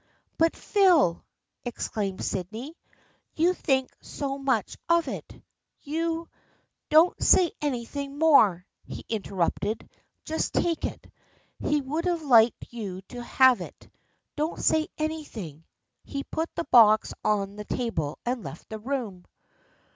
[0.39, 1.23] "But, Phil!"
[1.63, 2.75] exclaimed Sydney,"
[3.35, 5.39] you think so much of it.
[5.83, 6.27] You
[6.89, 9.87] ""Don't say anything more!" he interrupted."
[10.25, 11.05] Just take it.
[11.59, 13.91] He would have liked you to have it.
[14.35, 15.65] Don't say anything."
[16.03, 19.25] He put the box on the table and left the room.